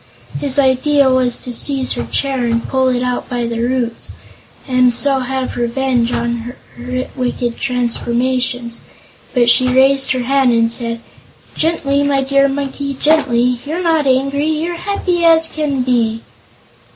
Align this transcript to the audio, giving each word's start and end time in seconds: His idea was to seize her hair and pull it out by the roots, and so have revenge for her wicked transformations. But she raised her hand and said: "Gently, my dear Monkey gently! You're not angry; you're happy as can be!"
His 0.39 0.57
idea 0.57 1.11
was 1.11 1.37
to 1.37 1.53
seize 1.53 1.91
her 1.91 2.05
hair 2.05 2.43
and 2.47 2.67
pull 2.67 2.87
it 2.89 3.03
out 3.03 3.29
by 3.29 3.45
the 3.45 3.59
roots, 3.59 4.09
and 4.67 4.91
so 4.91 5.19
have 5.19 5.55
revenge 5.57 6.09
for 6.09 6.55
her 6.75 7.07
wicked 7.15 7.59
transformations. 7.59 8.81
But 9.35 9.47
she 9.51 9.67
raised 9.67 10.09
her 10.13 10.23
hand 10.23 10.53
and 10.53 10.71
said: 10.71 11.01
"Gently, 11.53 12.01
my 12.01 12.23
dear 12.23 12.47
Monkey 12.47 12.95
gently! 12.95 13.61
You're 13.63 13.83
not 13.83 14.07
angry; 14.07 14.47
you're 14.49 14.75
happy 14.77 15.23
as 15.23 15.47
can 15.47 15.83
be!" 15.83 16.21